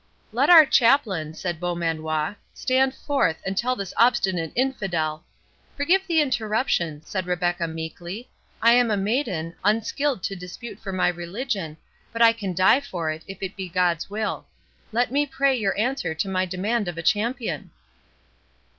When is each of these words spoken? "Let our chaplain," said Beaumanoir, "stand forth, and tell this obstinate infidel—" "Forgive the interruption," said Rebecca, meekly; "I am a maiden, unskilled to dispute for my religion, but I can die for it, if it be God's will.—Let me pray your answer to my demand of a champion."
"Let 0.31 0.49
our 0.49 0.65
chaplain," 0.65 1.35
said 1.35 1.59
Beaumanoir, 1.59 2.35
"stand 2.55 2.95
forth, 2.95 3.37
and 3.45 3.55
tell 3.55 3.75
this 3.75 3.93
obstinate 3.97 4.51
infidel—" 4.55 5.23
"Forgive 5.77 6.07
the 6.07 6.21
interruption," 6.23 7.03
said 7.05 7.27
Rebecca, 7.27 7.67
meekly; 7.67 8.27
"I 8.63 8.71
am 8.73 8.89
a 8.89 8.97
maiden, 8.97 9.53
unskilled 9.63 10.23
to 10.23 10.35
dispute 10.35 10.79
for 10.79 10.91
my 10.91 11.07
religion, 11.09 11.77
but 12.11 12.23
I 12.23 12.33
can 12.33 12.55
die 12.55 12.79
for 12.81 13.11
it, 13.11 13.21
if 13.27 13.43
it 13.43 13.55
be 13.55 13.69
God's 13.69 14.09
will.—Let 14.09 15.11
me 15.11 15.27
pray 15.27 15.55
your 15.55 15.77
answer 15.77 16.15
to 16.15 16.27
my 16.27 16.47
demand 16.47 16.87
of 16.87 16.97
a 16.97 17.03
champion." 17.03 17.69